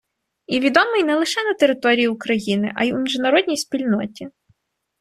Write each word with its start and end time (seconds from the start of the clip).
І 0.47 0.59
відомий 0.59 1.03
не 1.03 1.15
лише 1.15 1.43
на 1.43 1.53
території 1.53 2.07
України, 2.07 2.71
а 2.75 2.83
й 2.83 2.91
у 2.91 2.97
міжнародній 2.97 3.57
спільноті. 3.57 4.29